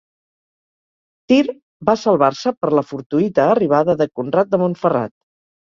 [1.33, 1.41] Tir
[1.89, 5.19] va salvar-se per la fortuïta arribada de Conrad de Montferrat.